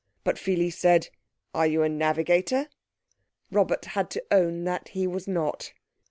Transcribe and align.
But 0.23 0.39
Pheles 0.39 0.73
said, 0.79 1.09
"Are 1.53 1.67
you 1.67 1.83
a 1.83 1.87
navigator?" 1.87 2.69
Robert 3.51 3.85
had 3.85 4.09
to 4.09 4.25
own 4.31 4.63
that 4.63 4.87
he 4.87 5.05
was 5.05 5.27
not. 5.27 5.73